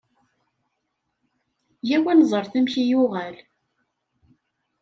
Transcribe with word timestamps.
Yya-w 1.87 2.05
ad 2.11 2.17
neẓret 2.17 2.53
amek 2.59 2.75
i 2.81 2.83
yuɣal. 2.89 3.35